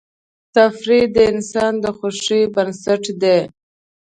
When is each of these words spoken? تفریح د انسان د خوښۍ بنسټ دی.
تفریح 0.55 1.05
د 1.15 1.17
انسان 1.31 1.73
د 1.83 1.85
خوښۍ 1.97 2.41
بنسټ 2.53 3.03
دی. 3.21 3.39